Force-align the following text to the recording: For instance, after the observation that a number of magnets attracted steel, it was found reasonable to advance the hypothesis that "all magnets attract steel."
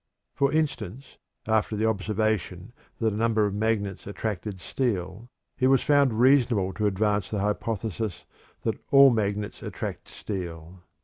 For 0.33 0.51
instance, 0.51 1.19
after 1.45 1.75
the 1.75 1.85
observation 1.85 2.73
that 2.97 3.13
a 3.13 3.15
number 3.15 3.45
of 3.45 3.53
magnets 3.53 4.07
attracted 4.07 4.59
steel, 4.59 5.29
it 5.59 5.67
was 5.67 5.83
found 5.83 6.19
reasonable 6.19 6.73
to 6.73 6.87
advance 6.87 7.29
the 7.29 7.41
hypothesis 7.41 8.25
that 8.63 8.81
"all 8.89 9.11
magnets 9.11 9.61
attract 9.61 10.07
steel." 10.07 10.81